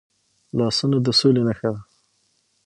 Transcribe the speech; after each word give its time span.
لاسونه 0.57 0.97
د 1.05 1.07
سولې 1.19 1.41
نښه 1.47 1.69
ده 1.73 1.81